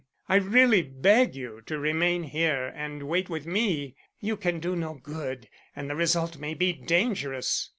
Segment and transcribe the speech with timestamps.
[0.27, 3.95] "I really beg you to remain here and wait with me.
[4.19, 7.69] You can do no good and the result may be dangerous."